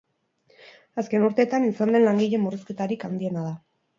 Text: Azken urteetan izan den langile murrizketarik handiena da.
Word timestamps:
Azken 1.01 1.25
urteetan 1.27 1.67
izan 1.67 1.93
den 1.97 2.05
langile 2.07 2.39
murrizketarik 2.47 3.07
handiena 3.11 3.47
da. 3.51 3.55